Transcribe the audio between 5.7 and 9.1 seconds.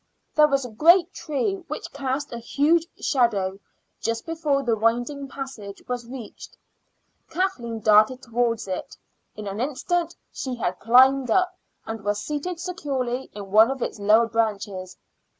was reached. Kathleen darted towards it.